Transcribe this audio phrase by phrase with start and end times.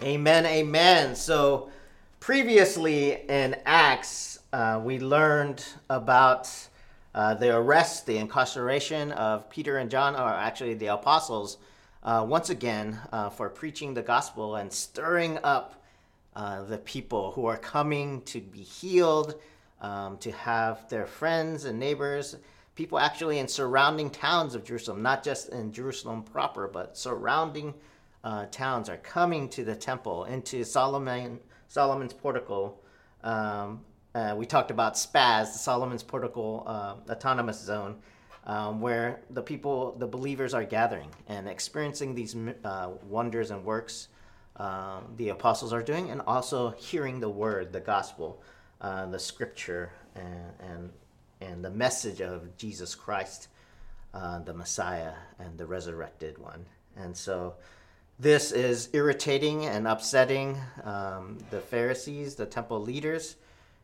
[0.00, 1.16] Amen, amen.
[1.16, 1.70] So,
[2.20, 6.48] previously in Acts, uh, we learned about
[7.16, 11.58] uh, the arrest, the incarceration of Peter and John, or actually the apostles,
[12.04, 15.82] uh, once again uh, for preaching the gospel and stirring up
[16.36, 19.34] uh, the people who are coming to be healed,
[19.80, 22.36] um, to have their friends and neighbors,
[22.76, 27.74] people actually in surrounding towns of Jerusalem, not just in Jerusalem proper, but surrounding
[28.24, 32.74] uh, towns are coming to the temple, into Solomon, Solomon's portico.
[33.22, 37.96] Um, uh, we talked about SPAZ, the Solomon's portico uh, autonomous zone,
[38.46, 44.08] um, where the people, the believers are gathering and experiencing these uh, wonders and works
[44.58, 48.42] um, the apostles are doing, and also hearing the word, the gospel,
[48.80, 50.90] uh, the scripture, and, and,
[51.40, 53.48] and the message of Jesus Christ,
[54.14, 56.66] uh, the Messiah, and the resurrected one.
[56.96, 57.54] And so,
[58.18, 63.36] this is irritating and upsetting um, the Pharisees, the temple leaders.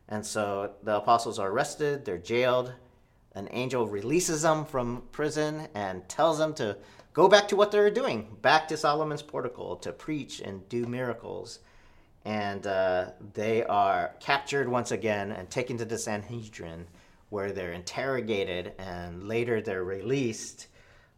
[0.09, 2.73] And so the apostles are arrested, they're jailed.
[3.33, 6.77] An angel releases them from prison and tells them to
[7.13, 10.85] go back to what they were doing, back to Solomon's portico to preach and do
[10.85, 11.59] miracles.
[12.25, 16.87] And uh, they are captured once again and taken to the Sanhedrin,
[17.29, 20.67] where they're interrogated and later they're released.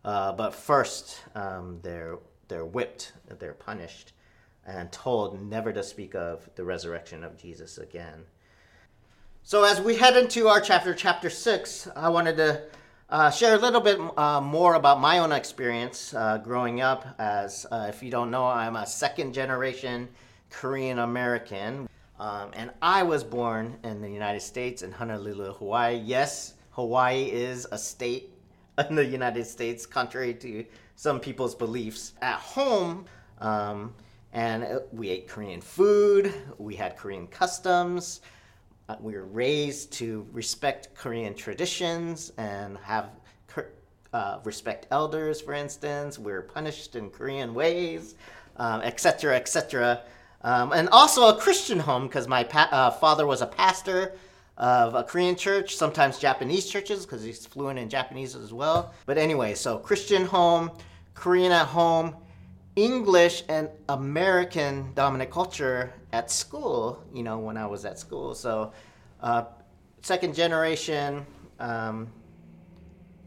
[0.04, 2.18] Uh, but first, um, they're
[2.48, 4.14] they're whipped, they're punished,
[4.66, 8.26] and told never to speak of the resurrection of Jesus again.
[9.44, 12.64] So, as we head into our chapter, chapter six, I wanted to
[13.10, 17.16] uh, share a little bit uh, more about my own experience uh, growing up.
[17.18, 20.10] As uh, if you don't know, I'm a second generation
[20.50, 21.88] Korean American,
[22.20, 25.96] um, and I was born in the United States in Honolulu, Hawaii.
[25.96, 28.34] Yes, Hawaii is a state
[28.90, 30.66] in the United States, contrary to
[30.98, 32.14] some people's beliefs.
[32.22, 33.06] At home,
[33.40, 33.94] um,
[34.34, 38.20] and we ate Korean food, we had Korean customs.
[38.90, 43.10] Uh, we were raised to respect Korean traditions and have
[44.14, 46.18] uh, respect elders, for instance.
[46.18, 48.16] We were punished in Korean ways,
[48.60, 50.02] etc., um, etc.
[50.42, 54.14] Um, and also a Christian home because my pa- uh, father was a pastor
[54.58, 58.94] of a Korean church, sometimes Japanese churches because he's fluent in Japanese as well.
[59.06, 60.72] But anyway, so Christian home,
[61.18, 62.16] Korean at home,
[62.76, 68.36] English and American dominant culture at school, you know, when I was at school.
[68.36, 68.72] So,
[69.20, 69.46] uh,
[70.02, 71.26] second generation
[71.60, 72.08] um,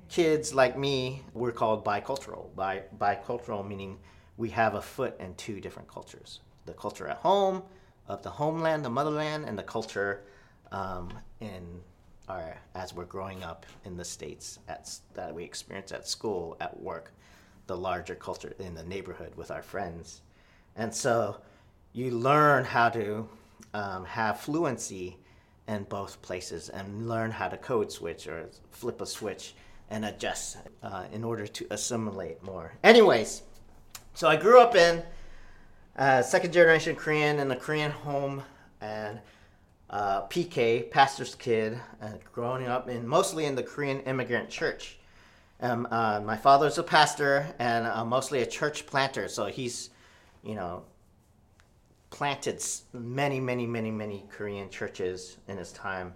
[0.09, 2.55] kids like me, we're called bicultural.
[2.55, 3.99] Bi- bicultural meaning
[4.37, 7.63] we have a foot in two different cultures the culture at home,
[8.07, 10.23] of the homeland, the motherland, and the culture
[10.71, 11.81] um, in
[12.29, 16.79] our, as we're growing up in the States at, that we experience at school, at
[16.79, 17.13] work
[17.71, 20.23] the larger culture in the neighborhood with our friends.
[20.75, 21.37] And so
[21.93, 23.29] you learn how to
[23.75, 25.17] um, have fluency
[25.69, 29.55] in both places and learn how to code switch or flip a switch
[29.89, 32.73] and adjust uh, in order to assimilate more.
[32.83, 33.43] Anyways,
[34.15, 35.05] so I grew up in
[35.97, 38.43] uh, second generation Korean in a Korean home
[38.81, 39.21] and
[39.91, 41.79] uh, PK, pastor's kid,
[42.33, 45.00] growing up in mostly in the Korean immigrant church.
[45.63, 49.91] Um, uh, my father's a pastor and uh, mostly a church planter, so he's,
[50.43, 50.85] you know,
[52.09, 56.15] planted many, many, many, many Korean churches in his time,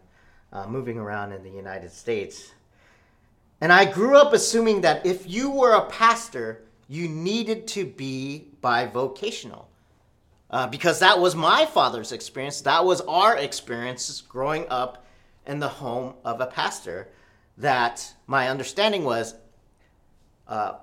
[0.53, 2.53] uh, moving around in the United States.
[3.61, 8.49] And I grew up assuming that if you were a pastor, you needed to be
[8.63, 9.67] bivocational.
[10.51, 12.61] Uh, because that was my father's experience.
[12.61, 15.05] That was our experience growing up
[15.47, 17.09] in the home of a pastor
[17.59, 19.35] that my understanding was
[20.49, 20.75] uh,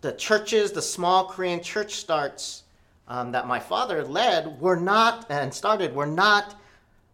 [0.00, 2.64] the churches, the small Korean church starts
[3.08, 6.54] um, that my father led were not and started were not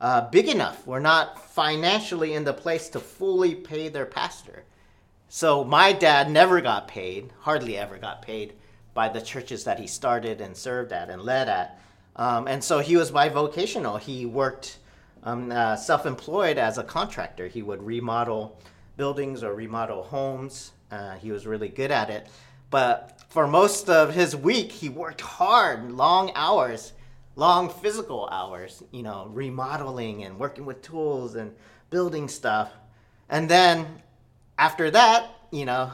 [0.01, 0.87] uh, big enough.
[0.87, 4.65] Were not financially in the place to fully pay their pastor.
[5.29, 8.55] So my dad never got paid, hardly ever got paid
[8.95, 11.81] by the churches that he started and served at and led at.
[12.17, 14.01] Um, and so he was bivocational.
[14.01, 14.79] He worked
[15.29, 17.49] um, uh, self employed as a contractor.
[17.49, 18.59] He would remodel
[18.97, 20.73] buildings or remodel homes.
[20.91, 22.29] Uh, he was really good at it.
[22.71, 26.93] But for most of his week, he worked hard, long hours,
[27.37, 31.55] long physical hours, you know, remodeling and working with tools and
[31.91, 32.73] building stuff.
[33.29, 34.03] And then
[34.59, 35.93] after that, you know,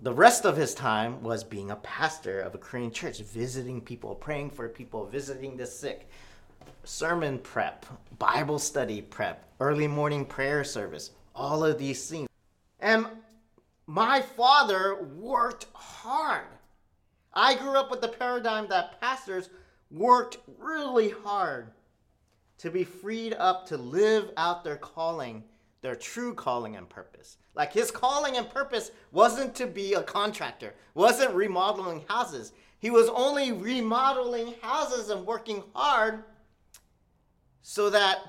[0.00, 4.14] the rest of his time was being a pastor of a Korean church, visiting people,
[4.14, 6.08] praying for people, visiting the sick,
[6.84, 7.86] sermon prep,
[8.18, 12.28] Bible study prep, early morning prayer service, all of these things.
[12.80, 13.06] And
[13.86, 16.46] my father worked hard.
[17.32, 19.50] I grew up with the paradigm that pastors
[19.90, 21.70] worked really hard
[22.58, 25.44] to be freed up to live out their calling,
[25.82, 27.36] their true calling and purpose.
[27.54, 32.52] Like his calling and purpose wasn't to be a contractor, wasn't remodeling houses.
[32.78, 36.24] He was only remodeling houses and working hard
[37.68, 38.20] so that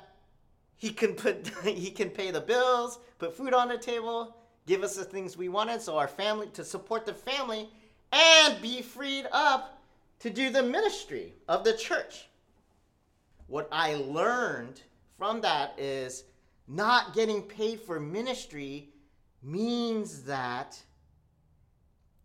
[0.77, 4.35] he can put he can pay the bills, put food on the table,
[4.65, 7.69] give us the things we wanted so our family to support the family
[8.11, 9.79] and be freed up
[10.17, 12.29] to do the ministry of the church.
[13.45, 14.81] What I learned
[15.19, 16.23] from that is
[16.67, 18.89] not getting paid for ministry
[19.43, 20.81] means that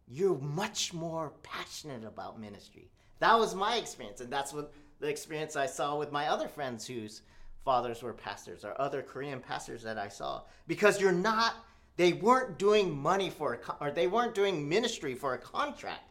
[0.08, 2.88] you're much more passionate about ministry.
[3.18, 6.86] That was my experience, and that's what the experience I saw with my other friends
[6.86, 7.22] whose
[7.64, 10.42] fathers were pastors or other Korean pastors that I saw.
[10.68, 11.54] Because you're not,
[11.96, 16.04] they weren't doing money for, a, or they weren't doing ministry for a contract,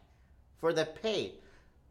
[0.60, 1.32] for the pay,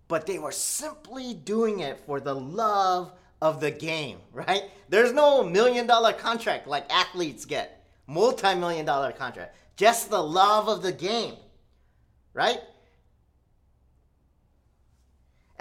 [0.08, 4.66] but they were simply doing it for the love of the game, right?
[4.90, 10.68] There's no million dollar contract like athletes get, multi million dollar contract, just the love
[10.68, 11.34] of the game,
[12.36, 12.60] right?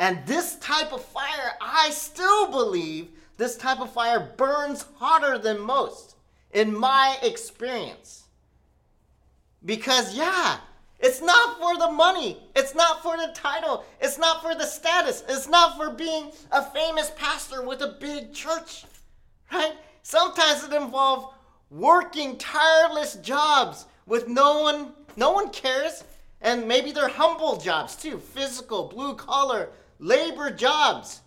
[0.00, 5.61] And this type of fire, I still believe this type of fire burns hotter than
[5.61, 6.17] most
[6.52, 8.25] in my experience.
[9.62, 10.56] Because, yeah,
[11.00, 12.38] it's not for the money.
[12.56, 13.85] It's not for the title.
[14.00, 15.23] It's not for the status.
[15.29, 18.87] It's not for being a famous pastor with a big church,
[19.53, 19.75] right?
[20.03, 21.35] Sometimes it involves
[21.70, 26.05] working tireless jobs with no one, no one cares.
[26.41, 29.69] And maybe they're humble jobs too, physical, blue collar,
[30.00, 31.20] labor jobs.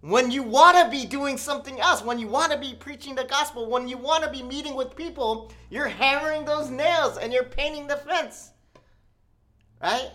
[0.00, 3.24] When you want to be doing something else, when you want to be preaching the
[3.24, 7.44] gospel, when you want to be meeting with people, you're hammering those nails and you're
[7.44, 8.52] painting the fence.
[9.82, 10.10] Right?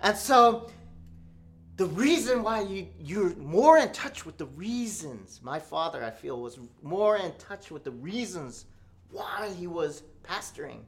[0.00, 0.68] And so
[1.76, 6.40] the reason why you, you're more in touch with the reasons, my father, I feel,
[6.40, 8.66] was more in touch with the reasons
[9.10, 10.80] why he was pastoring.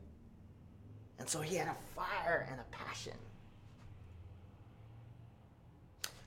[1.19, 3.15] And so he had a fire and a passion.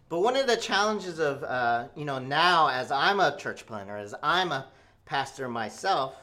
[0.10, 3.98] But one of the challenges of, uh, you know, now as I'm a church planter,
[3.98, 4.68] as I'm a
[5.06, 6.16] pastor myself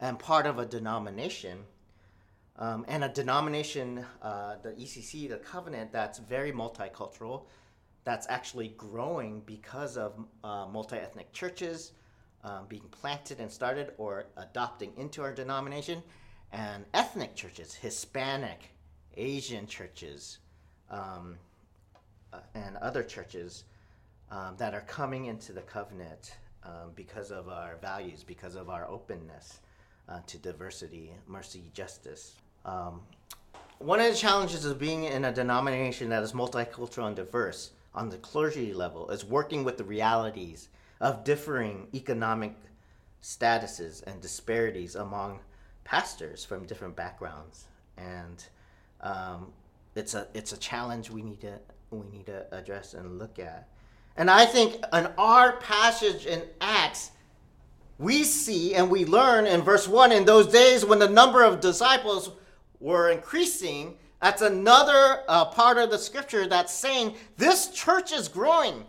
[0.00, 1.64] and part of a denomination,
[2.58, 7.44] um, and a denomination, uh, the ECC, the covenant, that's very multicultural,
[8.04, 10.14] that's actually growing because of
[10.44, 11.92] uh, multi ethnic churches
[12.44, 16.02] um, being planted and started or adopting into our denomination,
[16.52, 18.70] and ethnic churches, Hispanic,
[19.16, 20.38] Asian churches.
[20.90, 21.36] Um,
[22.54, 23.64] and other churches
[24.30, 28.86] um, that are coming into the covenant um, because of our values, because of our
[28.88, 29.60] openness
[30.08, 32.36] uh, to diversity, mercy, justice.
[32.64, 33.00] Um,
[33.78, 38.08] one of the challenges of being in a denomination that is multicultural and diverse on
[38.08, 40.68] the clergy level is working with the realities
[41.00, 42.54] of differing economic
[43.22, 45.40] statuses and disparities among
[45.84, 47.66] pastors from different backgrounds.
[47.96, 48.44] And
[49.00, 49.52] um,
[49.94, 51.58] it's a it's a challenge we need to
[51.98, 53.68] we need to address and look at.
[54.16, 57.10] And I think in our passage in Acts,
[57.98, 61.60] we see and we learn in verse 1 in those days when the number of
[61.60, 62.30] disciples
[62.80, 68.84] were increasing, that's another uh, part of the scripture that's saying this church is growing.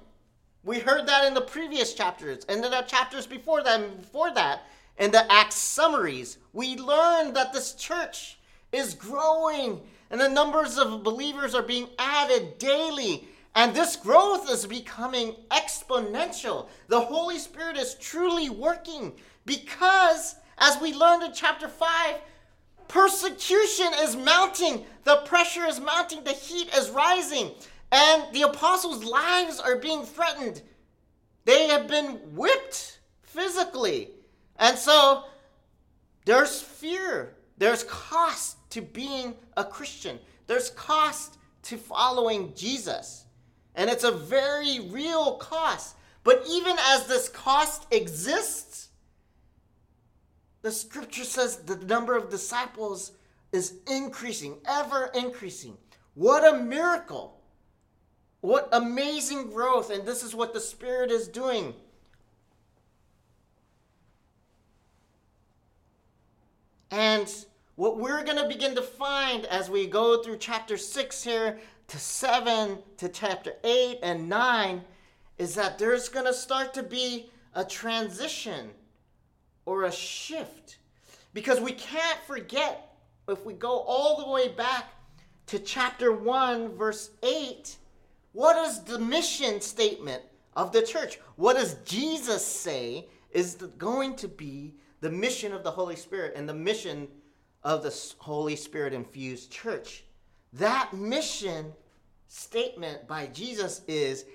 [0.63, 4.33] We heard that in the previous chapters, and in the chapters before that, and before
[4.33, 4.63] that,
[4.97, 6.37] in the Acts summaries.
[6.53, 8.37] We learned that this church
[8.71, 13.27] is growing and the numbers of believers are being added daily.
[13.55, 16.69] And this growth is becoming exponential.
[16.87, 19.13] The Holy Spirit is truly working
[19.45, 22.15] because, as we learned in chapter 5,
[22.87, 27.51] persecution is mounting, the pressure is mounting, the heat is rising,
[27.91, 30.61] and the apostles' lives are being threatened.
[31.45, 34.11] They have been whipped physically.
[34.57, 35.23] And so
[36.25, 40.19] there's fear, there's cost to being a Christian.
[40.45, 43.25] There's cost to following Jesus.
[43.73, 45.95] And it's a very real cost.
[46.23, 48.89] But even as this cost exists,
[50.61, 53.13] the scripture says the number of disciples
[53.51, 55.75] is increasing, ever increasing.
[56.13, 57.41] What a miracle!
[58.41, 59.89] What amazing growth.
[59.89, 61.73] And this is what the Spirit is doing.
[66.91, 67.27] And
[67.77, 71.99] what we're going to begin to find as we go through chapter 6 here to
[71.99, 74.81] 7 to chapter 8 and 9
[75.37, 78.71] is that there's going to start to be a transition
[79.65, 80.79] or a shift.
[81.35, 82.97] Because we can't forget,
[83.29, 84.85] if we go all the way back
[85.45, 87.77] to chapter 1, verse 8,
[88.31, 90.23] what is the mission statement
[90.55, 91.19] of the church?
[91.35, 96.49] What does Jesus say is going to be the mission of the Holy Spirit and
[96.49, 97.07] the mission
[97.63, 100.03] of the Holy Spirit infused church?
[100.53, 101.73] That mission
[102.27, 104.25] statement by Jesus is,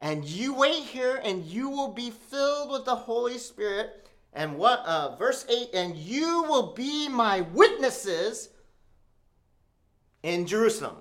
[0.00, 4.08] and you wait here and you will be filled with the Holy Spirit.
[4.32, 8.50] And what, uh, verse 8, and you will be my witnesses
[10.22, 10.96] in Jerusalem.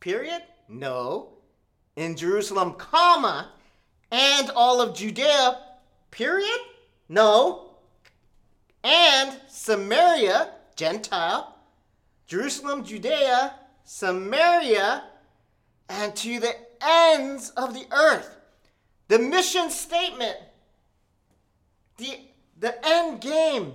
[0.00, 0.42] Period?
[0.68, 1.34] No.
[1.96, 3.52] In Jerusalem, comma,
[4.10, 5.58] and all of Judea,
[6.10, 6.60] period?
[7.08, 7.71] No.
[8.84, 11.56] And Samaria, Gentile,
[12.26, 15.04] Jerusalem, Judea, Samaria,
[15.88, 18.36] and to the ends of the earth.
[19.08, 20.36] The mission statement,
[21.98, 22.18] the,
[22.58, 23.74] the end game,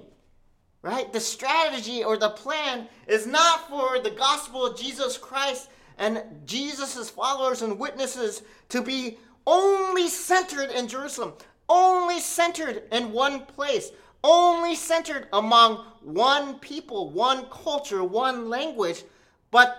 [0.82, 1.12] right?
[1.14, 7.10] The strategy or the plan is not for the gospel of Jesus Christ and Jesus'
[7.10, 11.34] followers and witnesses to be only centered in Jerusalem,
[11.70, 13.92] only centered in one place,
[14.24, 19.04] only centered among one people, one culture, one language,
[19.52, 19.78] but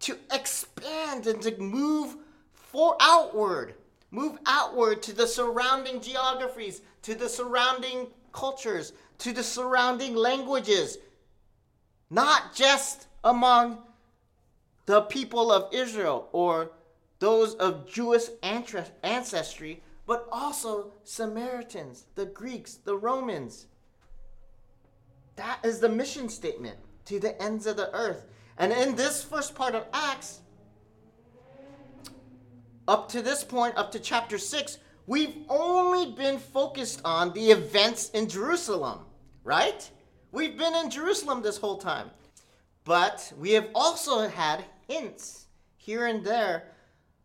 [0.00, 2.16] to expand and to move
[2.52, 3.74] for outward,
[4.10, 10.98] move outward to the surrounding geographies, to the surrounding cultures, to the surrounding languages,
[12.10, 13.78] not just among
[14.84, 16.70] the people of Israel or
[17.18, 23.66] those of Jewish ancestry, but also Samaritans, the Greeks, the Romans.
[25.36, 28.26] That is the mission statement to the ends of the earth.
[28.58, 30.40] And in this first part of Acts,
[32.88, 38.10] up to this point, up to chapter 6, we've only been focused on the events
[38.10, 39.00] in Jerusalem,
[39.44, 39.88] right?
[40.32, 42.10] We've been in Jerusalem this whole time.
[42.84, 46.68] But we have also had hints here and there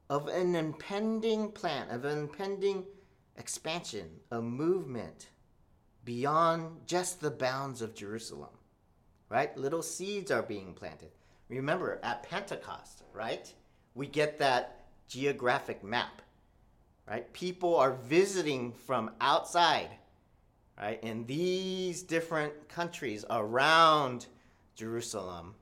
[0.10, 2.84] of an impending plan, of an impending
[3.38, 5.27] expansion, a movement
[6.05, 8.50] beyond just the bounds of Jerusalem.
[9.29, 9.55] Right?
[9.58, 11.12] Little seeds are being planted.
[11.48, 13.53] Remember, at Pentecost, right?
[13.96, 16.22] We get that geographic map.
[17.08, 17.31] Right?
[17.34, 19.89] People are visiting from outside,
[20.79, 21.03] right?
[21.03, 24.27] In these different countries around
[24.75, 25.55] Jerusalem,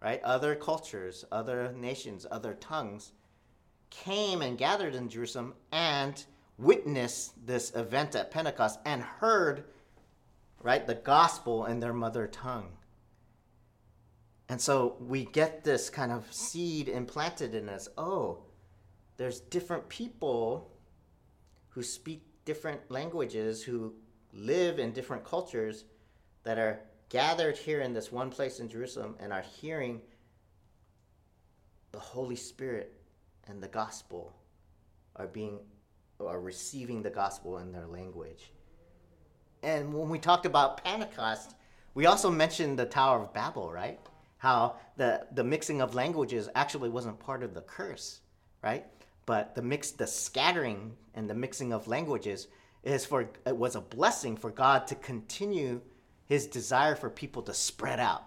[0.00, 0.22] right?
[0.22, 3.12] Other cultures, other nations, other tongues
[3.90, 6.24] came and gathered in Jerusalem and
[6.60, 9.64] witnessed this event at Pentecost and heard,
[10.62, 12.68] right, the gospel in their mother tongue.
[14.48, 17.88] And so we get this kind of seed implanted in us.
[17.96, 18.40] Oh,
[19.16, 20.70] there's different people
[21.68, 23.94] who speak different languages, who
[24.32, 25.84] live in different cultures
[26.42, 30.00] that are gathered here in this one place in Jerusalem and are hearing
[31.92, 32.92] the Holy Spirit
[33.46, 34.32] and the gospel
[35.16, 35.58] are being
[36.26, 38.52] are receiving the gospel in their language.
[39.62, 41.54] And when we talked about Pentecost,
[41.94, 43.98] we also mentioned the Tower of Babel, right?
[44.38, 48.20] How the, the mixing of languages actually wasn't part of the curse,
[48.62, 48.86] right?
[49.26, 52.48] But the mix, the scattering and the mixing of languages
[52.82, 55.80] is for it was a blessing for God to continue
[56.26, 58.24] his desire for people to spread out,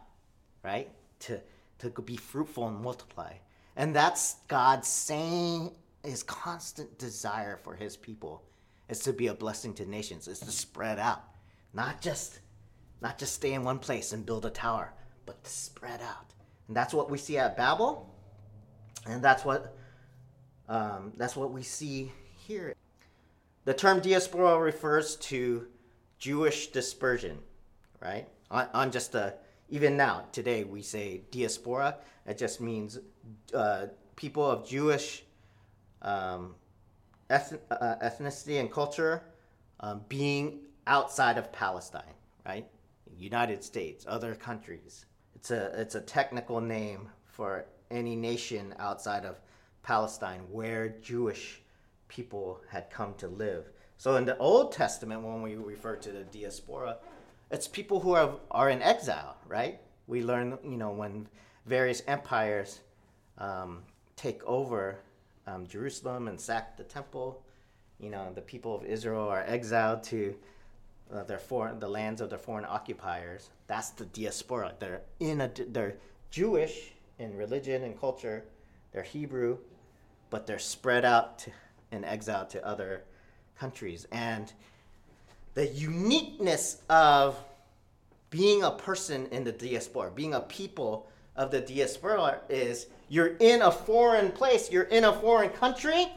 [0.63, 0.89] right?
[1.21, 1.41] To
[1.79, 3.33] to be fruitful and multiply.
[3.75, 5.71] And that's God's saying
[6.03, 8.43] his constant desire for his people
[8.89, 11.23] is to be a blessing to nations, is to spread out.
[11.73, 12.39] Not just
[13.01, 14.93] not just stay in one place and build a tower,
[15.25, 16.33] but to spread out.
[16.67, 18.09] And that's what we see at Babel.
[19.05, 19.75] And that's what
[20.69, 22.11] um, that's what we see
[22.47, 22.73] here.
[23.65, 25.67] The term diaspora refers to
[26.19, 27.39] Jewish dispersion
[28.03, 28.27] right?
[28.51, 29.35] On, on just a,
[29.69, 31.97] even now, today, we say diaspora.
[32.25, 32.99] It just means
[33.53, 35.22] uh, people of Jewish
[36.03, 36.55] um,
[37.29, 39.23] eth- uh, ethnicity and culture
[39.79, 42.13] um, being outside of Palestine,
[42.45, 42.67] right?
[43.17, 45.05] United States, other countries.
[45.35, 49.39] It's a, it's a technical name for any nation outside of
[49.81, 51.61] Palestine where Jewish
[52.07, 53.69] people had come to live.
[53.97, 56.97] So in the Old Testament, when we refer to the diaspora,
[57.51, 59.79] it's people who are, are in exile, right?
[60.07, 61.27] We learn, you know, when
[61.65, 62.79] various empires
[63.37, 63.83] um,
[64.15, 64.99] take over
[65.47, 67.43] um, Jerusalem and sack the temple,
[67.99, 70.35] you know, the people of Israel are exiled to
[71.13, 73.49] uh, their foreign, the lands of their foreign occupiers.
[73.67, 74.73] That's the diaspora.
[74.79, 75.95] They're in a, they're
[76.31, 78.43] Jewish in religion and culture.
[78.91, 79.57] They're Hebrew,
[80.29, 81.51] but they're spread out to,
[81.91, 83.03] in exile to other
[83.57, 84.07] countries.
[84.11, 84.51] And
[85.53, 87.37] the uniqueness of
[88.29, 93.61] being a person in the diaspora, being a people of the diaspora is you're in
[93.61, 96.07] a foreign place, you're in a foreign country,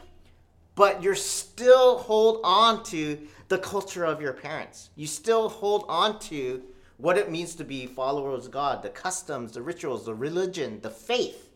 [0.75, 3.19] but you still hold on to
[3.49, 4.91] the culture of your parents.
[4.97, 6.63] You still hold on to
[6.99, 10.91] what it means to be followers of God, the customs, the rituals, the religion, the
[10.91, 11.51] faith.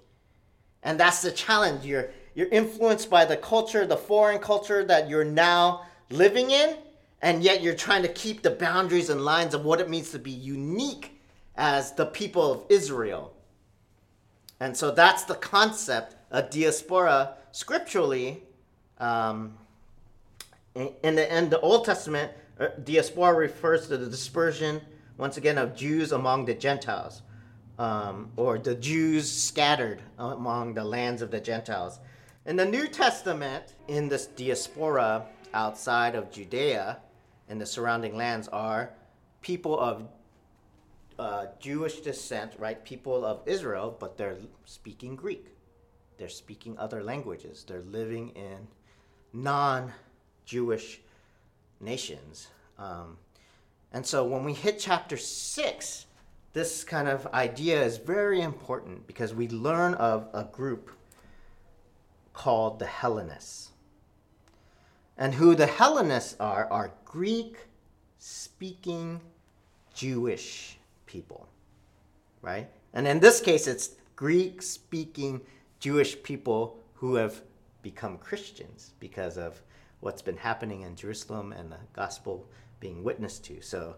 [0.83, 1.85] And that's the challenge.
[1.85, 6.77] You're you're influenced by the culture, the foreign culture that you're now living in,
[7.23, 10.19] and yet you're trying to keep the boundaries and lines of what it means to
[10.19, 11.21] be unique
[11.57, 13.35] as the people of Israel.
[14.61, 18.43] And so that's the concept of diaspora scripturally.
[18.99, 19.55] Um,
[20.75, 24.83] in, the, in the Old Testament, uh, diaspora refers to the dispersion,
[25.17, 27.23] once again, of Jews among the Gentiles,
[27.79, 31.99] um, or the Jews scattered among the lands of the Gentiles.
[32.45, 35.25] In the New Testament, in this diaspora
[35.55, 36.99] outside of Judea
[37.49, 38.91] and the surrounding lands are
[39.41, 40.07] people of
[41.21, 42.83] uh, Jewish descent, right?
[42.83, 45.49] People of Israel, but they're speaking Greek.
[46.17, 47.63] They're speaking other languages.
[47.69, 48.67] They're living in
[49.35, 49.93] non
[50.47, 51.01] Jewish
[51.79, 52.49] nations.
[52.79, 53.19] Um,
[53.93, 56.07] and so when we hit chapter 6,
[56.55, 60.91] this kind of idea is very important because we learn of a group
[62.33, 63.73] called the Hellenists.
[65.19, 67.59] And who the Hellenists are, are Greek
[68.19, 69.21] speaking
[69.93, 70.80] Jewish
[71.11, 71.49] people,
[72.41, 72.69] right?
[72.95, 75.41] And in this case, it's Greek speaking
[75.81, 77.43] Jewish people who have
[77.83, 79.61] become Christians because of
[80.01, 82.47] what's been happening in Jerusalem and the gospel
[82.79, 83.61] being witnessed to.
[83.61, 83.97] So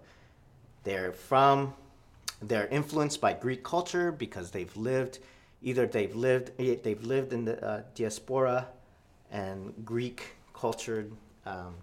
[0.84, 1.74] they're from,
[2.40, 5.18] they're influenced by Greek culture because they've lived
[5.64, 8.66] either they've lived they've lived in the uh, diaspora
[9.30, 11.12] and Greek cultured
[11.46, 11.74] um,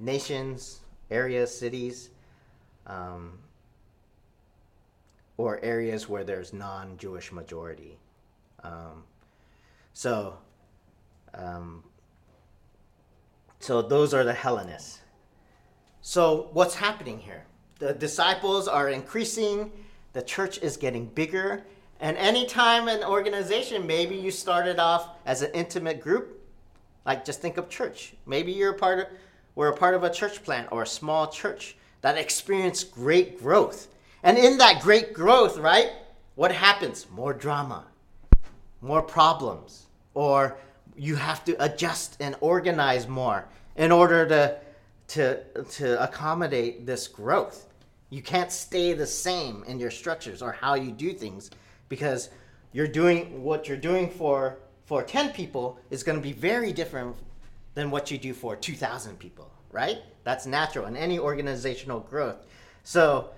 [0.00, 2.10] nations, areas, cities,
[2.86, 3.38] um,
[5.36, 7.98] or areas where there's non-Jewish majority.
[8.62, 9.04] Um,
[9.92, 10.38] so,
[11.34, 11.84] um,
[13.60, 15.00] so those are the Hellenists.
[16.02, 17.44] So what's happening here?
[17.78, 19.72] The disciples are increasing.
[20.12, 21.64] The church is getting bigger
[22.00, 26.40] and anytime an organization, maybe you started off as an intimate group,
[27.06, 28.14] like just think of church.
[28.26, 29.06] Maybe you're a part of,
[29.54, 33.88] we're a part of a church plant or a small church that experienced great growth.
[34.26, 35.92] And in that great growth, right,
[36.34, 37.06] what happens?
[37.12, 37.84] More drama,
[38.82, 40.56] more problems, or
[40.96, 44.58] you have to adjust and organize more in order to,
[45.14, 47.66] to, to accommodate this growth.
[48.10, 51.52] You can't stay the same in your structures or how you do things
[51.88, 52.28] because
[52.72, 57.14] you're doing what you're doing for for 10 people is going to be very different
[57.74, 62.36] than what you do for 2000 people right that's natural in any organizational growth
[62.84, 63.30] so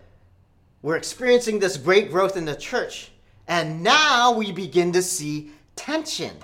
[0.82, 3.10] we're experiencing this great growth in the church
[3.46, 6.36] and now we begin to see tension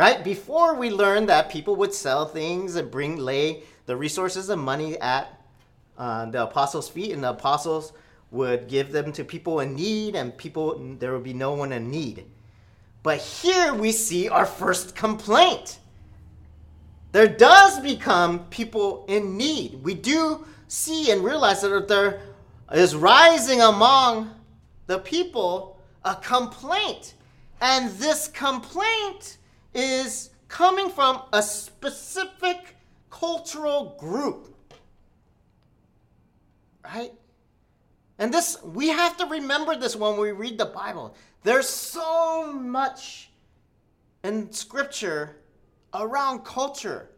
[0.00, 0.24] right?
[0.24, 4.98] Before we learned that people would sell things and bring lay the resources and money
[4.98, 5.42] at
[5.98, 7.92] uh, the apostles feet and the apostles
[8.30, 11.90] would give them to people in need and people there would be no one in
[11.90, 12.24] need.
[13.02, 15.78] But here we see our first complaint.
[17.12, 19.82] There does become people in need.
[19.82, 22.22] We do see and realize that there
[22.72, 24.30] is rising among
[24.86, 27.14] the people a complaint
[27.60, 29.38] and this complaint
[29.74, 32.76] is coming from a specific
[33.10, 34.54] cultural group
[36.84, 37.12] right
[38.20, 41.14] and this, we have to remember this when we read the Bible.
[41.42, 43.30] There's so much
[44.22, 45.36] in Scripture
[45.94, 47.08] around culture,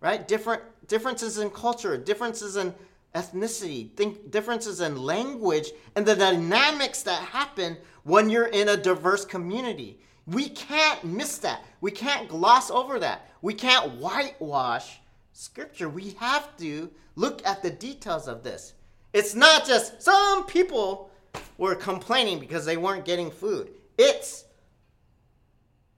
[0.00, 0.28] right?
[0.28, 2.74] Different differences in culture, differences in
[3.14, 9.24] ethnicity, think differences in language, and the dynamics that happen when you're in a diverse
[9.24, 10.00] community.
[10.26, 11.64] We can't miss that.
[11.80, 13.28] We can't gloss over that.
[13.42, 15.00] We can't whitewash
[15.32, 15.88] Scripture.
[15.88, 18.74] We have to look at the details of this.
[19.12, 21.10] It's not just some people
[21.58, 23.70] were complaining because they weren't getting food.
[23.98, 24.44] It's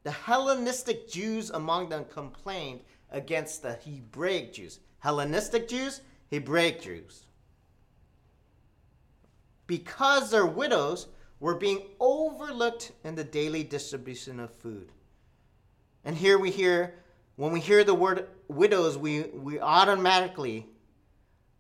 [0.03, 4.81] the Hellenistic Jews among them complained against the Hebraic Jews.
[4.99, 6.01] Hellenistic Jews,
[6.31, 7.27] Hebraic Jews.
[9.67, 11.09] Because their widows
[11.41, 14.93] were being overlooked in the daily distribution of food.
[16.05, 16.95] And here we hear,
[17.37, 20.67] when we hear the word widows, we, we automatically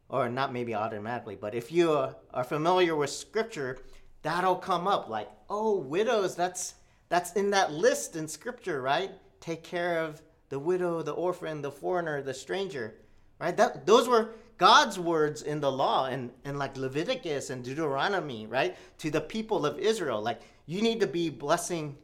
[0.09, 1.92] or not maybe automatically, but if you
[2.33, 3.79] are familiar with scripture,
[4.22, 6.74] that'll come up like, oh, widows, that's
[7.09, 9.11] that's in that list in scripture, right?
[9.40, 12.94] Take care of the widow, the orphan, the foreigner, the stranger,
[13.38, 13.57] right?
[13.57, 18.76] That those were God's words in the law and, and like Leviticus and Deuteronomy, right?
[18.98, 20.22] To the people of Israel.
[20.22, 21.96] Like, you need to be blessing.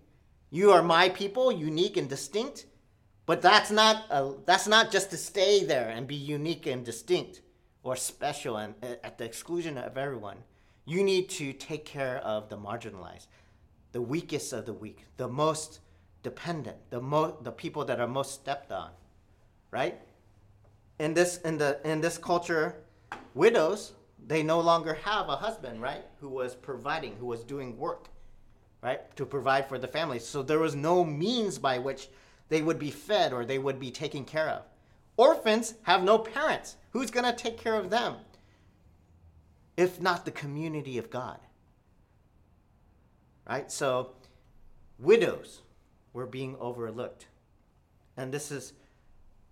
[0.50, 2.66] You are my people, unique and distinct.
[3.26, 7.42] But that's not a, that's not just to stay there and be unique and distinct
[7.82, 10.38] or special and eh, at the exclusion of everyone.
[10.84, 13.28] You need to take care of the marginalized,
[13.92, 15.78] the weakest of the weak, the most
[16.24, 18.90] dependent, the mo- the people that are most stepped on,
[19.70, 20.00] right?
[21.00, 22.76] In this in the in this culture,
[23.34, 23.94] widows
[24.26, 26.04] they no longer have a husband, right?
[26.20, 28.08] Who was providing, who was doing work,
[28.82, 30.18] right, to provide for the family.
[30.18, 32.08] So there was no means by which
[32.50, 34.62] they would be fed or they would be taken care of.
[35.16, 36.76] Orphans have no parents.
[36.90, 38.16] Who's going to take care of them?
[39.76, 41.38] If not the community of God.
[43.48, 43.72] Right?
[43.72, 44.12] So,
[44.98, 45.62] widows
[46.12, 47.26] were being overlooked.
[48.16, 48.74] And this is,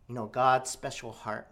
[0.09, 1.49] you know, God's special heart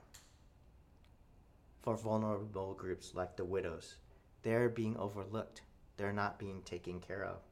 [1.82, 3.96] for vulnerable groups like the widows.
[4.42, 5.62] They're being overlooked,
[5.96, 7.42] they're not being taken care of.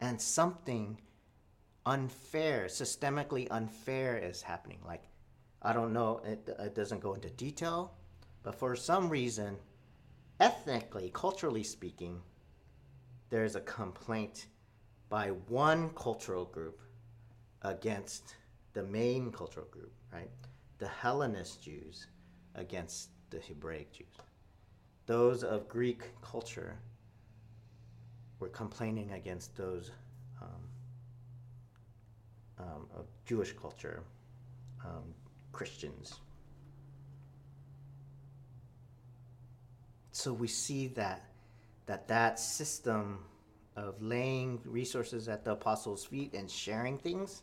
[0.00, 1.00] And something
[1.86, 4.78] unfair, systemically unfair is happening.
[4.86, 5.04] Like,
[5.62, 7.94] I don't know, it, it doesn't go into detail,
[8.42, 9.56] but for some reason,
[10.38, 12.20] ethnically, culturally speaking,
[13.30, 14.46] there's a complaint
[15.08, 16.80] by one cultural group
[17.62, 18.34] against
[18.72, 20.30] the main cultural group, right?
[20.78, 22.06] The Hellenist Jews
[22.54, 24.06] against the Hebraic Jews.
[25.06, 26.76] Those of Greek culture
[28.38, 29.90] were complaining against those
[30.40, 30.48] um,
[32.58, 34.02] um, of Jewish culture,
[34.84, 35.14] um,
[35.52, 36.20] Christians.
[40.12, 41.24] So we see that
[41.86, 43.18] that that system
[43.76, 47.42] of laying resources at the apostles' feet and sharing things,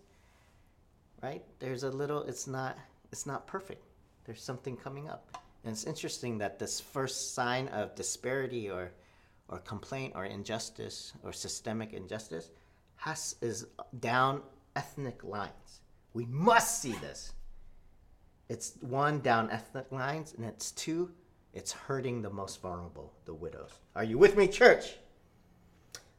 [1.22, 1.44] right?
[1.60, 2.24] There's a little.
[2.24, 2.78] It's not.
[3.12, 3.84] It's not perfect.
[4.26, 8.92] There's something coming up, and it's interesting that this first sign of disparity or
[9.50, 12.50] or complaint or injustice or systemic injustice
[12.98, 13.68] has is
[14.00, 14.42] down
[14.76, 15.82] ethnic lines.
[16.14, 17.34] We must see this.
[18.50, 21.12] It's one, down ethnic lines, and it's two,
[21.54, 23.72] it's hurting the most vulnerable, the widows.
[23.96, 24.96] Are you with me, church?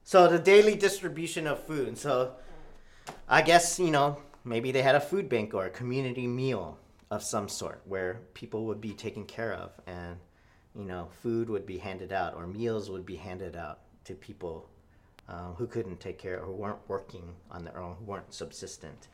[0.05, 1.97] So, the daily distribution of food.
[1.97, 2.35] So,
[3.29, 6.79] I guess, you know, maybe they had a food bank or a community meal
[7.11, 10.17] of some sort where people would be taken care of and,
[10.75, 14.69] you know, food would be handed out or meals would be handed out to people
[15.29, 19.09] um, who couldn't take care who weren't working on their own, who weren't subsistent,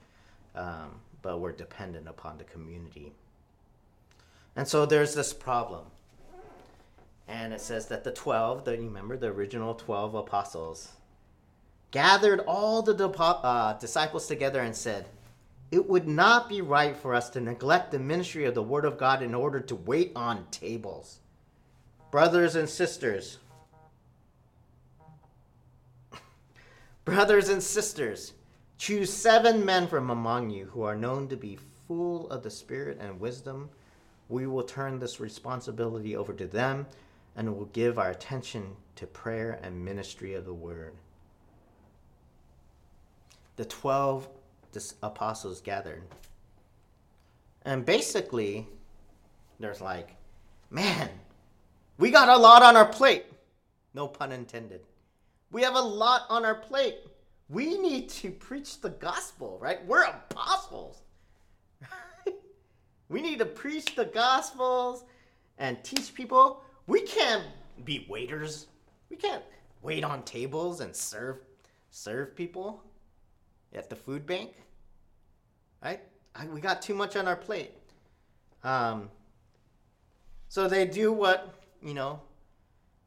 [0.54, 3.12] um, but were dependent upon the community.
[4.56, 5.86] And so there's this problem.
[7.26, 10.92] And it says that the 12, that you remember the original 12 apostles,
[11.90, 15.06] gathered all the uh, disciples together and said,
[15.74, 18.96] It would not be right for us to neglect the ministry of the Word of
[18.96, 21.18] God in order to wait on tables.
[22.12, 23.38] Brothers and sisters,
[27.04, 28.34] Brothers and sisters,
[28.78, 31.58] choose seven men from among you who are known to be
[31.88, 33.68] full of the Spirit and wisdom.
[34.28, 36.86] We will turn this responsibility over to them
[37.34, 40.94] and will give our attention to prayer and ministry of the word.
[43.56, 44.28] The 12
[45.02, 46.02] apostles gathered.
[47.62, 48.68] And basically,
[49.58, 50.16] there's like,
[50.70, 51.08] man,
[51.98, 53.26] we got a lot on our plate.
[53.94, 54.80] No pun intended.
[55.50, 56.98] We have a lot on our plate.
[57.48, 59.84] We need to preach the gospel, right?
[59.86, 61.02] We're apostles.
[63.08, 65.04] we need to preach the gospels
[65.58, 66.62] and teach people.
[66.86, 67.44] We can't
[67.84, 68.66] be waiters.
[69.10, 69.44] We can't
[69.82, 71.38] wait on tables and serve
[71.90, 72.82] serve people
[73.72, 74.52] at the food bank.
[75.84, 76.00] Right?
[76.34, 77.72] I, we got too much on our plate.
[78.64, 79.10] Um,
[80.48, 82.20] so they do what, you know,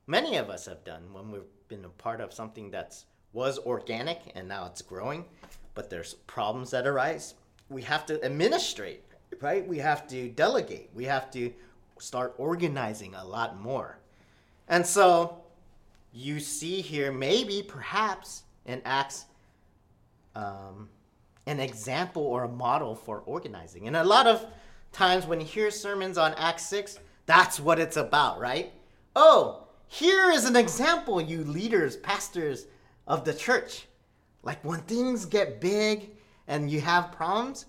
[0.05, 4.19] many of us have done when we've been a part of something that's was organic
[4.35, 5.25] and now it's growing,
[5.73, 7.35] but there's problems that arise.
[7.69, 9.03] We have to administrate,
[9.41, 9.67] right?
[9.67, 10.89] We have to delegate.
[10.93, 11.51] We have to
[11.99, 13.99] start organizing a lot more.
[14.67, 15.37] And so
[16.13, 19.25] you see here, maybe, perhaps, in Acts,
[20.35, 20.89] um,
[21.47, 23.87] an example or a model for organizing.
[23.87, 24.45] And a lot of
[24.91, 28.71] times when you hear sermons on Acts 6, that's what it's about, right?
[29.15, 32.65] Oh, here is an example, you leaders, pastors
[33.07, 33.87] of the church.
[34.43, 36.11] Like when things get big
[36.47, 37.65] and you have problems,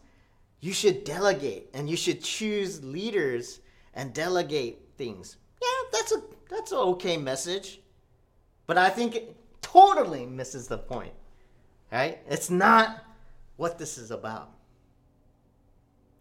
[0.61, 3.61] you should delegate and you should choose leaders
[3.95, 5.37] and delegate things.
[5.62, 7.81] Yeah, that's a that's an okay message.
[8.67, 11.12] But I think it totally misses the point.
[11.91, 12.19] Right?
[12.29, 13.05] It's not
[13.59, 14.51] what this is about.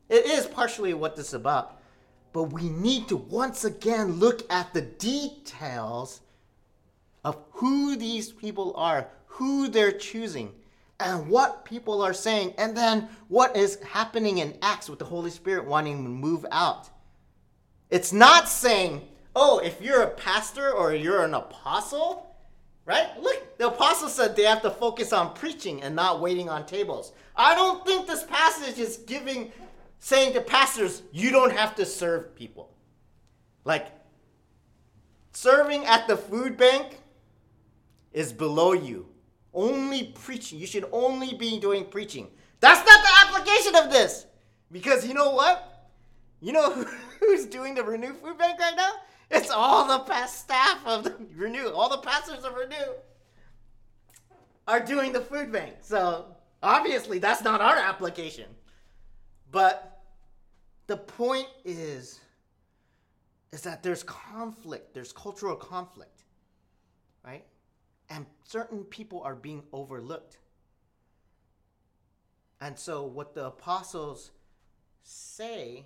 [0.09, 1.79] It is partially what this is about,
[2.33, 6.21] But we need to once again look at the details
[7.23, 10.53] of who these people are, who they're choosing,
[10.99, 15.29] and what people are saying, and then what is happening in Acts with the Holy
[15.29, 16.89] Spirit wanting to move out.
[17.89, 22.26] It's not saying, oh, if you're a pastor or you're an apostle,
[22.87, 23.09] right?
[23.21, 27.11] Look, the apostle said they have to focus on preaching and not waiting on tables.
[27.35, 29.51] I don't think this passage is giving,
[29.99, 32.71] saying to pastors, you don't have to serve people.
[33.65, 33.87] Like,
[35.33, 36.99] serving at the food bank
[38.13, 39.07] is below you.
[39.53, 40.57] Only preaching.
[40.57, 42.29] You should only be doing preaching.
[42.61, 44.25] That's not the application of this.
[44.71, 45.89] Because you know what?
[46.39, 46.71] You know
[47.19, 48.91] who's doing the Renew Food Bank right now?
[49.29, 52.93] It's all the past staff of the Renew, all the pastors of Renew
[54.67, 55.75] are doing the food bank.
[55.81, 56.25] So
[56.63, 58.45] obviously that's not our application.
[59.51, 60.01] But
[60.87, 62.19] the point is
[63.51, 66.23] is that there's conflict, there's cultural conflict.
[67.23, 67.45] Right?
[68.09, 70.37] And certain people are being overlooked.
[72.61, 74.31] And so what the apostles
[75.03, 75.85] say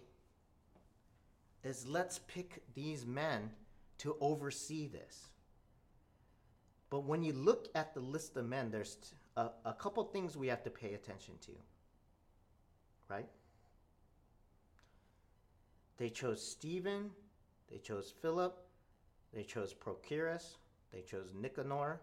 [1.63, 3.51] is let's pick these men
[3.99, 5.29] to oversee this.
[6.89, 8.97] But when you look at the list of men, there's
[9.37, 11.51] a, a couple things we have to pay attention to.
[13.07, 13.29] Right?
[15.97, 17.11] They chose Stephen,
[17.69, 18.57] they chose Philip,
[19.33, 20.55] they chose Prochorus,
[20.91, 22.01] they chose Nicanor,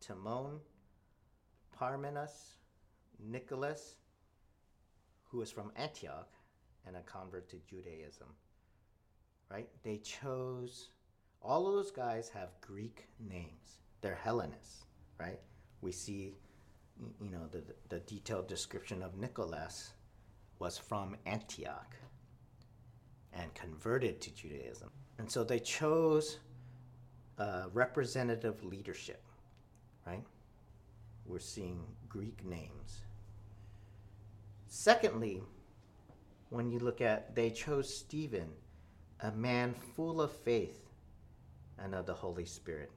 [0.00, 0.60] Timon,
[1.78, 2.58] Parmenas,
[3.18, 3.96] Nicholas,
[5.24, 6.30] who was from Antioch
[6.86, 8.28] and a convert to Judaism
[9.54, 9.68] right?
[9.84, 10.88] They chose,
[11.40, 13.78] all of those guys have Greek names.
[14.00, 14.86] They're Hellenists,
[15.20, 15.38] right?
[15.80, 16.34] We see,
[17.20, 19.92] you know, the, the detailed description of Nicholas
[20.58, 21.94] was from Antioch
[23.32, 24.90] and converted to Judaism.
[25.18, 26.40] And so they chose
[27.38, 29.22] uh, representative leadership,
[30.04, 30.24] right?
[31.26, 33.02] We're seeing Greek names.
[34.66, 35.42] Secondly,
[36.50, 38.48] when you look at, they chose Stephen
[39.20, 40.84] a man full of faith
[41.78, 42.90] and of the Holy Spirit.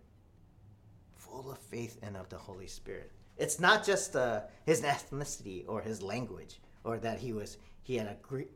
[1.15, 3.12] Full of faith and of the Holy Spirit.
[3.38, 8.08] It's not just uh, his ethnicity or his language or that he was he had
[8.08, 8.49] a Greek,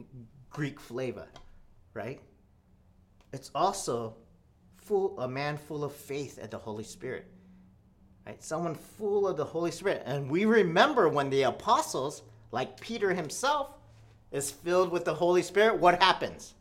[0.50, 1.28] Greek flavor,
[1.94, 2.20] right?
[3.32, 4.16] It's also
[4.78, 7.28] full a man full of faith and the Holy Spirit.
[8.26, 8.44] Right?
[8.44, 10.04] Someone full of the Holy Spirit.
[10.06, 13.70] And we remember when the apostles, like Peter himself,
[14.32, 16.54] is filled with the Holy Spirit, what happens?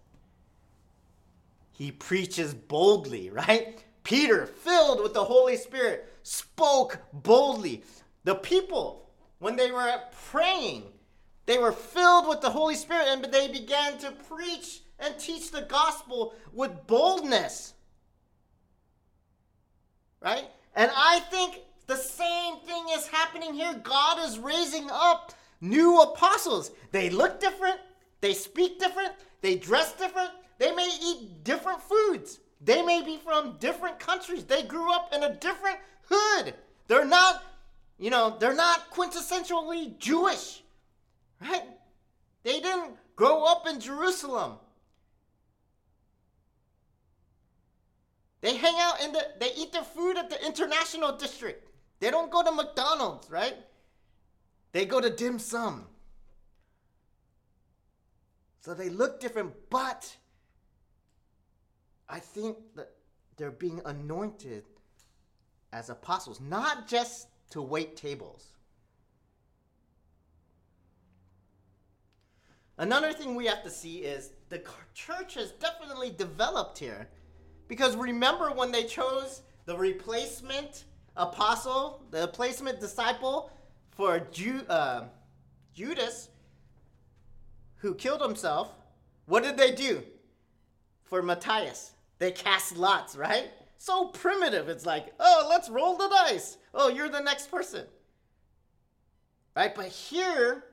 [1.80, 3.82] He preaches boldly, right?
[4.04, 7.82] Peter, filled with the Holy Spirit, spoke boldly.
[8.24, 9.98] The people, when they were
[10.30, 10.82] praying,
[11.46, 15.62] they were filled with the Holy Spirit and they began to preach and teach the
[15.62, 17.72] gospel with boldness.
[20.20, 20.50] Right?
[20.76, 23.72] And I think the same thing is happening here.
[23.82, 26.72] God is raising up new apostles.
[26.92, 27.78] They look different,
[28.20, 32.38] they speak different, they dress different, they may eat different foods.
[32.60, 34.44] They may be from different countries.
[34.44, 36.54] They grew up in a different hood.
[36.86, 37.42] They're not,
[37.98, 40.62] you know, they're not quintessentially Jewish,
[41.40, 41.62] right?
[42.42, 44.58] They didn't grow up in Jerusalem.
[48.42, 51.70] They hang out in the, they eat their food at the international district.
[52.00, 53.56] They don't go to McDonald's, right?
[54.72, 55.86] They go to dim sum.
[58.60, 60.16] So they look different, but
[62.10, 62.90] I think that
[63.36, 64.64] they're being anointed
[65.72, 68.52] as apostles, not just to wait tables.
[72.78, 74.62] Another thing we have to see is the
[74.94, 77.08] church has definitely developed here.
[77.68, 80.84] Because remember when they chose the replacement
[81.16, 83.50] apostle, the replacement disciple
[83.90, 85.04] for Ju- uh,
[85.74, 86.30] Judas,
[87.76, 88.72] who killed himself,
[89.26, 90.02] what did they do
[91.04, 91.92] for Matthias?
[92.20, 93.50] They cast lots, right?
[93.78, 94.68] So primitive.
[94.68, 96.58] It's like, oh, let's roll the dice.
[96.74, 97.86] Oh, you're the next person.
[99.56, 99.74] Right?
[99.74, 100.64] But here,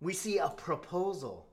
[0.00, 1.48] we see a proposal.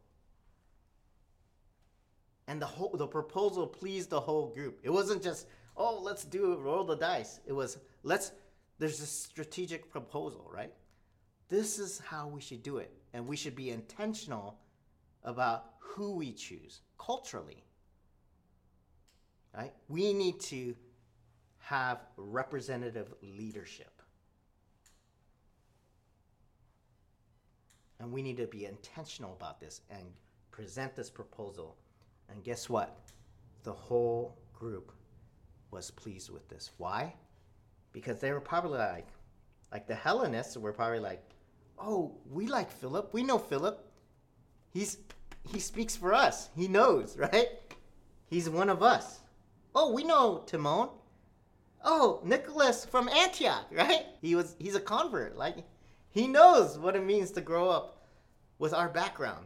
[2.49, 4.79] And the whole the proposal pleased the whole group.
[4.83, 7.39] It wasn't just, oh, let's do roll the dice.
[7.47, 8.33] It was, let's,
[8.77, 10.73] there's a strategic proposal, right?
[11.47, 12.91] This is how we should do it.
[13.13, 14.59] And we should be intentional
[15.23, 17.63] about who we choose culturally.
[19.57, 19.73] Right?
[19.89, 20.75] We need to
[21.57, 24.01] have representative leadership.
[27.99, 30.03] And we need to be intentional about this and
[30.51, 31.75] present this proposal.
[32.29, 32.99] And guess what?
[33.63, 34.91] The whole group
[35.71, 36.69] was pleased with this.
[36.77, 37.15] Why?
[37.93, 39.07] Because they were probably like,
[39.71, 41.23] like the Hellenists were probably like,
[41.79, 43.11] oh, we like Philip.
[43.11, 43.83] We know Philip.
[44.71, 44.99] He's
[45.51, 46.49] he speaks for us.
[46.55, 47.49] He knows, right?
[48.29, 49.21] He's one of us.
[49.79, 50.89] Oh, we know Timon.
[51.85, 54.07] Oh, Nicholas from Antioch, right?
[54.23, 55.37] He was he's a convert.
[55.37, 55.57] Like
[56.09, 58.07] he knows what it means to grow up
[58.57, 59.45] with our background.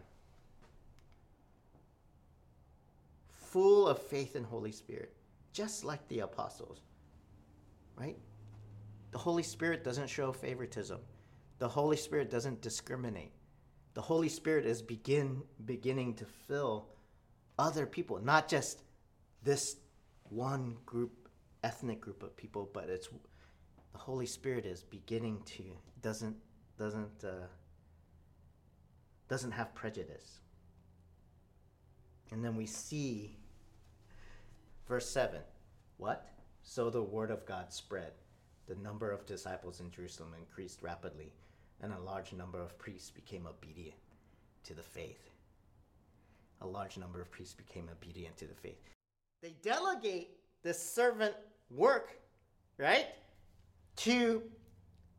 [3.28, 5.14] Full of faith and Holy Spirit,
[5.52, 6.80] just like the apostles.
[7.98, 8.18] Right?
[9.12, 11.02] The Holy Spirit doesn't show favoritism.
[11.60, 13.34] The Holy Spirit doesn't discriminate.
[13.96, 16.88] The Holy Spirit is begin beginning to fill
[17.60, 18.84] other people, not just
[19.44, 19.76] this
[20.32, 21.30] one group,
[21.64, 23.10] ethnic group of people, but it's
[23.92, 25.64] the Holy Spirit is beginning to
[26.02, 26.36] doesn't
[26.80, 27.48] doesn't uh,
[29.28, 30.40] doesn't have prejudice.
[32.32, 33.38] And then we see
[34.88, 35.42] verse 7.
[35.98, 36.30] What?
[36.64, 38.14] So the word of God spread.
[38.68, 41.34] The number of disciples in Jerusalem increased rapidly,
[41.82, 43.98] and a large number of priests became obedient
[44.64, 45.30] to the faith.
[46.62, 48.82] A large number of priests became obedient to the faith.
[49.42, 51.34] They delegate the servant
[51.72, 52.20] work,
[52.78, 53.08] right,
[53.98, 54.44] to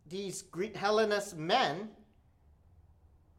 [0.09, 1.89] these Greek Hellenist men.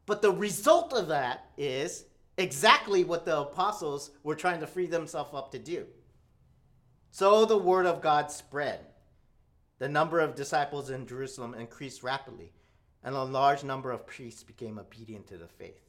[0.06, 2.04] But the result of that is
[2.36, 5.86] exactly what the apostles were trying to free themselves up to do.
[7.10, 8.80] So the word of God spread.
[9.78, 12.52] The number of disciples in Jerusalem increased rapidly,
[13.02, 15.83] and a large number of priests became obedient to the faith.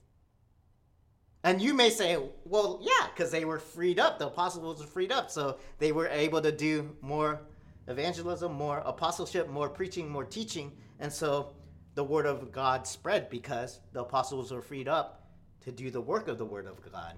[1.46, 4.18] And you may say, well, yeah, because they were freed up.
[4.18, 5.30] The apostles were freed up.
[5.30, 7.40] So they were able to do more
[7.88, 10.72] evangelism, more apostleship, more preaching, more teaching.
[11.00, 11.54] And so
[11.94, 15.28] the word of God spread because the apostles were freed up
[15.62, 17.14] to do the work of the word of God.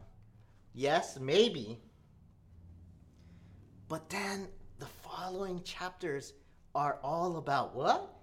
[0.74, 1.80] Yes, maybe.
[3.88, 6.34] But then the following chapters
[6.76, 8.14] are all about what?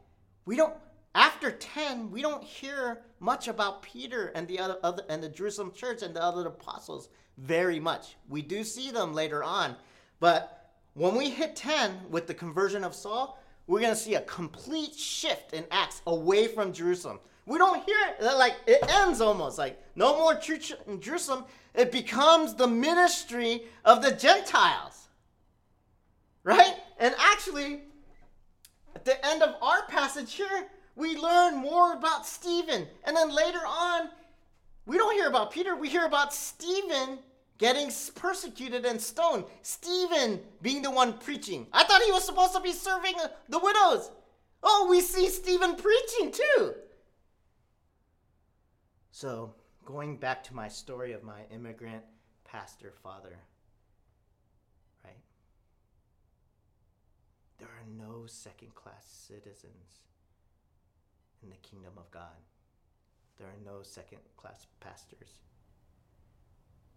[0.45, 0.77] We don't
[1.15, 5.73] after 10, we don't hear much about Peter and the other, other and the Jerusalem
[5.73, 8.17] church and the other apostles very much.
[8.29, 9.77] We do see them later on,
[10.21, 14.21] but when we hit 10 with the conversion of Saul, we're going to see a
[14.23, 17.19] complete shift in Acts away from Jerusalem.
[17.47, 21.45] We don't hear it like it ends almost like no more church in Jerusalem.
[21.75, 25.09] It becomes the ministry of the Gentiles.
[26.43, 26.75] Right?
[26.99, 27.83] And actually,
[28.95, 32.87] at the end of our passage here, we learn more about Stephen.
[33.05, 34.11] And then later on,
[34.87, 37.19] we don't hear about Peter, we hear about Stephen
[37.59, 39.45] getting persecuted and stoned.
[39.63, 41.67] Stephen being the one preaching.
[41.73, 44.11] I thought he was supposed to be serving uh, the widows.
[44.63, 46.75] Oh, we see Stephen preaching too.
[49.11, 49.55] So,
[49.85, 52.03] going back to my story of my immigrant
[52.45, 53.39] pastor father,
[55.05, 55.17] right?
[57.59, 60.01] There are no second class citizens
[61.45, 62.41] in the kingdom of God.
[63.39, 65.39] There are no second class pastors.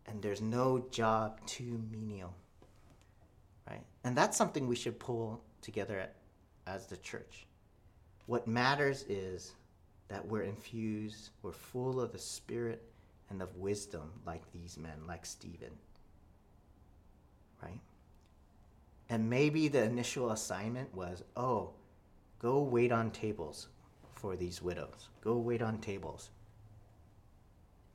[0.06, 2.34] And there's no job too menial.
[3.70, 3.84] Right?
[4.04, 6.08] And that's something we should pull together
[6.66, 7.46] as the church.
[8.26, 9.54] What matters is
[10.08, 12.84] that we're infused, we're full of the Spirit
[13.30, 15.72] and of wisdom like these men, like Stephen.
[17.62, 17.82] Right?
[19.10, 21.72] And maybe the initial assignment was oh,
[22.40, 23.68] go wait on tables,
[24.18, 25.10] for these widows.
[25.22, 26.30] Go wait on tables.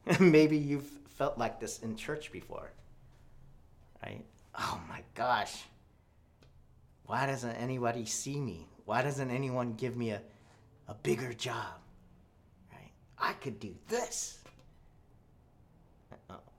[0.21, 2.71] Maybe you've felt like this in church before,
[4.03, 4.25] right?
[4.59, 5.65] Oh my gosh.
[7.07, 8.67] Why doesn't anybody see me?
[8.85, 10.23] Why doesn't anyone give me a,
[10.89, 11.79] a bigger job?
[12.73, 12.93] Right?
[13.19, 14.39] I could do this.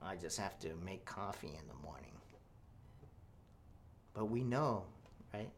[0.02, 2.12] I just have to make coffee in the morning.
[4.12, 4.84] But we know,
[5.32, 5.50] right?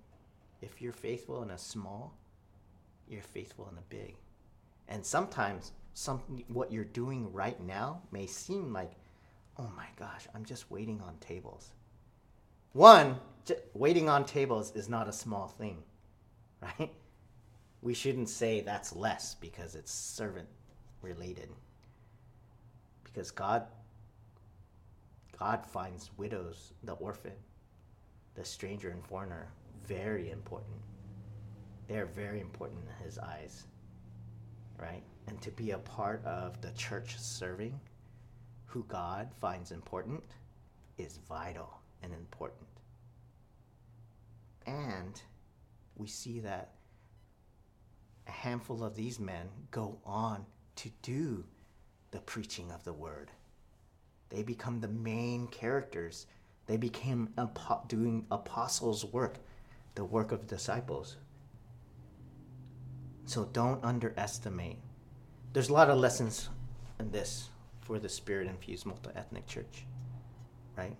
[0.62, 2.16] If you're faithful in a small,
[3.08, 4.16] you're faithful in the big.
[4.88, 8.92] And sometimes some what you're doing right now may seem like,
[9.58, 11.72] oh my gosh, I'm just waiting on tables.
[12.72, 15.82] One, j- waiting on tables is not a small thing,
[16.62, 16.92] right?
[17.82, 20.48] We shouldn't say that's less because it's servant
[21.02, 21.48] related.
[23.04, 23.66] Because God
[25.38, 27.34] God finds widows, the orphan,
[28.34, 29.48] the stranger and foreigner
[29.86, 30.76] very important
[31.88, 33.64] they're very important in his eyes,
[34.78, 35.02] right?
[35.28, 37.78] And to be a part of the church serving
[38.64, 40.22] who God finds important
[40.98, 42.66] is vital and important.
[44.66, 45.20] And
[45.96, 46.72] we see that
[48.26, 50.44] a handful of these men go on
[50.76, 51.44] to do
[52.10, 53.30] the preaching of the word.
[54.28, 56.26] They become the main characters.
[56.66, 57.32] They became
[57.86, 59.38] doing apostles' work,
[59.94, 61.16] the work of disciples.
[63.26, 64.78] So don't underestimate.
[65.52, 66.48] There's a lot of lessons
[66.98, 67.50] in this
[67.80, 69.84] for the spirit infused multi ethnic church,
[70.76, 70.96] right?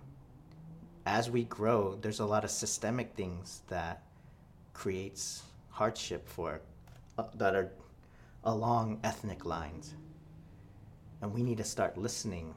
[1.07, 4.03] As we grow, there's a lot of systemic things that
[4.73, 6.61] creates hardship for
[7.17, 7.71] uh, that are
[8.45, 9.95] along ethnic lines.
[11.23, 12.55] And we need to start listening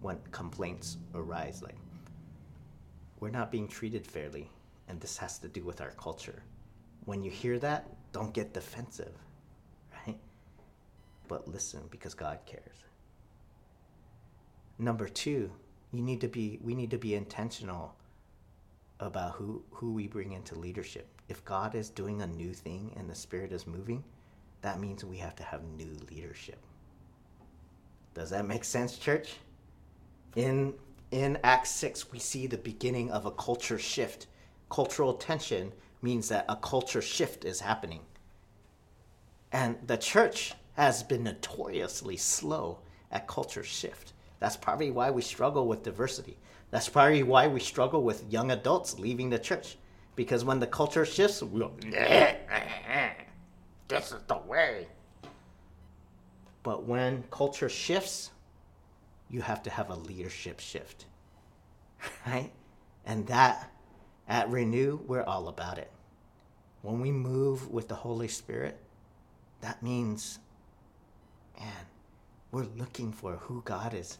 [0.00, 1.74] when complaints arise like
[3.20, 4.50] we're not being treated fairly
[4.86, 6.42] and this has to do with our culture.
[7.04, 7.86] When you hear that,
[8.18, 9.14] don't get defensive,
[10.04, 10.18] right?
[11.28, 12.84] But listen because God cares.
[14.76, 15.50] Number 2,
[15.92, 17.94] you need to be we need to be intentional
[18.98, 21.06] about who who we bring into leadership.
[21.28, 24.02] If God is doing a new thing and the spirit is moving,
[24.62, 26.58] that means we have to have new leadership.
[28.14, 29.34] Does that make sense, church?
[30.34, 30.74] In
[31.12, 34.26] in Acts 6, we see the beginning of a culture shift.
[34.70, 35.72] Cultural tension
[36.02, 38.00] means that a culture shift is happening.
[39.52, 42.78] And the church has been notoriously slow
[43.10, 44.12] at culture shift.
[44.40, 46.38] That's probably why we struggle with diversity.
[46.70, 49.78] That's probably why we struggle with young adults leaving the church.
[50.16, 51.72] Because when the culture shifts, we go,
[53.88, 54.86] this is the way.
[56.62, 58.30] But when culture shifts,
[59.30, 61.06] you have to have a leadership shift.
[62.26, 62.52] Right?
[63.06, 63.72] And that,
[64.28, 65.90] at Renew, we're all about it.
[66.82, 68.78] When we move with the Holy Spirit,
[69.62, 70.38] that means,
[71.58, 71.86] man,
[72.52, 74.18] we're looking for who God is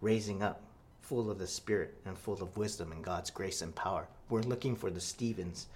[0.00, 0.62] raising up,
[1.02, 4.06] full of the Spirit and full of wisdom and God's grace and power.
[4.30, 5.66] We're looking for the Stevens,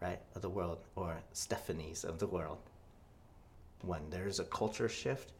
[0.00, 2.58] right, of the world, or Stephanies of the world.
[3.82, 5.32] When there's a culture shift,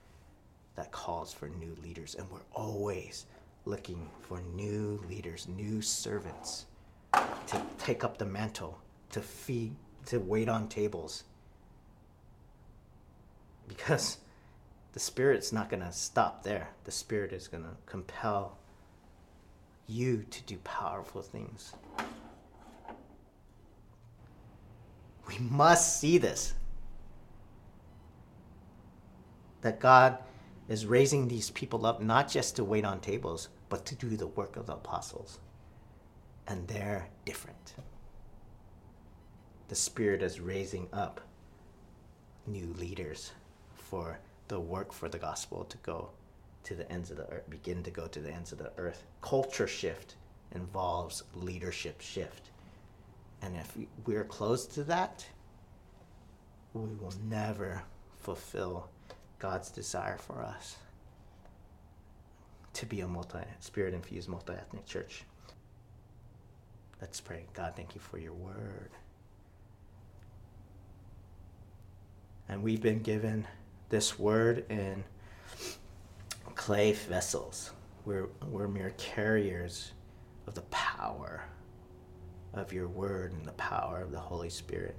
[0.77, 3.27] that calls for new leaders, and we're always
[3.67, 6.67] looking for new leaders, new servants
[7.13, 8.79] to take up the mantle,
[9.11, 9.75] to feed,
[10.07, 11.25] to wait on tables.
[13.67, 14.19] Because
[14.93, 16.71] the Spirit's not going to stop there.
[16.85, 18.59] The Spirit is going to compel
[19.87, 21.73] you to do powerful things.
[25.29, 26.55] We must see this.
[29.63, 30.19] That God
[30.69, 34.27] is raising these people up not just to wait on tables, but to do the
[34.29, 35.39] work of the apostles.
[36.51, 37.75] And they're different.
[39.69, 41.21] The Spirit is raising up
[42.47, 43.31] new leaders
[43.73, 46.11] for the work for the gospel to go
[46.65, 49.05] to the ends of the earth, begin to go to the ends of the earth.
[49.23, 50.17] Culture shift
[50.53, 52.51] involves leadership shift.
[53.43, 55.25] And if we're close to that,
[56.75, 57.83] we will never
[58.19, 58.89] fulfill
[59.39, 60.77] God's desire for us
[62.75, 65.25] to be a multi spirit infused, multi ethnic church.
[67.01, 67.47] Let's pray.
[67.55, 68.91] God, thank you for your word.
[72.49, 73.47] And we've been given
[73.89, 75.05] this word in
[76.55, 77.73] clay vessels.
[78.05, 79.93] We're, we're mere carriers
[80.47, 81.45] of the power
[82.53, 84.97] of your word and the power of the Holy Spirit.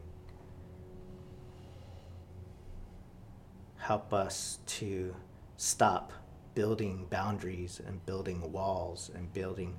[3.78, 5.16] Help us to
[5.58, 6.14] stop
[6.56, 9.76] building boundaries and building walls and building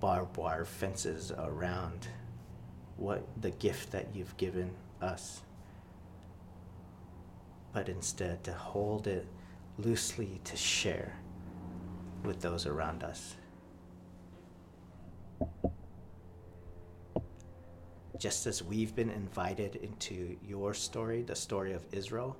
[0.00, 2.08] barbed wire fences around
[2.96, 4.70] what the gift that you've given
[5.00, 5.42] us
[7.72, 9.26] but instead to hold it
[9.78, 11.16] loosely to share
[12.24, 13.36] with those around us.
[18.18, 22.36] Just as we've been invited into your story, the story of Israel,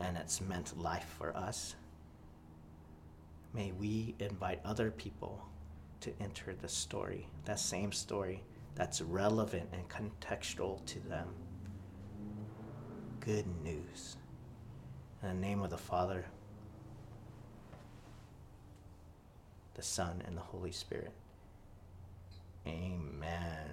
[0.00, 1.74] and it's meant life for us,
[3.52, 5.42] may we invite other people
[6.00, 8.42] to enter the story, that same story
[8.74, 11.28] that's relevant and contextual to them
[13.26, 14.16] good news.
[15.20, 16.24] In the name of the Father,
[19.74, 21.10] the Son, and the Holy Spirit.
[22.68, 23.72] Amen.